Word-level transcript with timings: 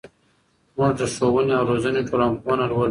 موږ 0.77 0.91
د 0.99 1.01
ښوونې 1.13 1.53
او 1.59 1.65
روزنې 1.71 2.01
ټولنپوهنه 2.09 2.63
لولو. 2.69 2.79